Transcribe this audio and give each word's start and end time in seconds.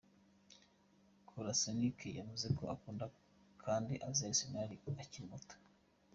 Kolasinac 1.29 1.99
yavuze 2.19 2.47
ko 2.57 2.63
akunda 2.75 3.05
kandi 3.63 3.93
azi 4.07 4.21
Arsenal 4.29 4.69
akiri 5.03 5.25
muto. 5.31 5.55